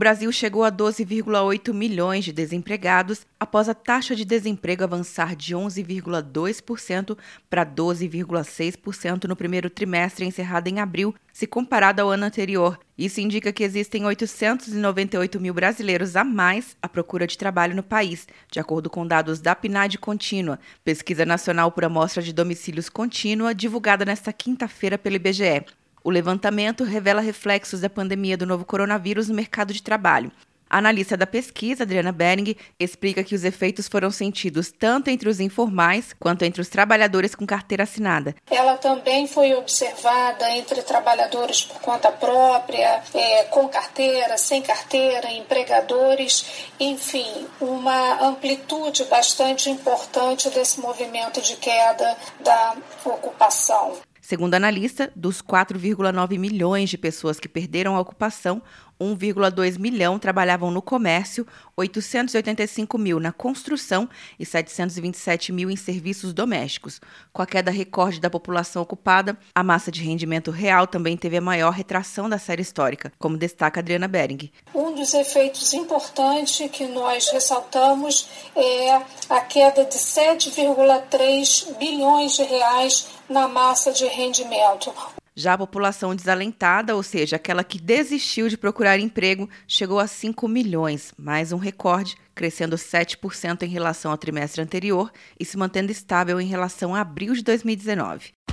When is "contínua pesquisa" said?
19.98-21.26